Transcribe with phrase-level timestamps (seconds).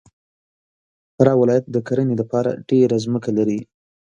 [1.15, 3.59] فراه ولایت د کرهنې دپاره ډېره مځکه لري.